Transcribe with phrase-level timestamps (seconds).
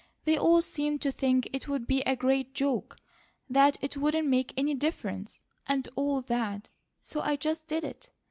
[0.25, 2.97] They all seemed to think it would be a great joke,
[3.47, 6.69] that it wouldn't make any difference, and all that,
[7.03, 8.09] so I just did it.